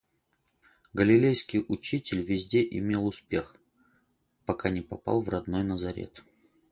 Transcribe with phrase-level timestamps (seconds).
[0.95, 3.55] Галилейский учитель везде имел успех,
[4.47, 6.23] пока не попал в родной Назарет.